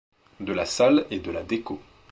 [0.39, 1.79] De la salle et de la déco.